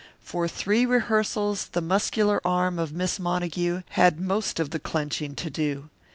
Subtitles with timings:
[0.23, 5.51] For three rehearsals the muscular arm of Miss Montague had most of the clenching to
[5.51, 5.89] do.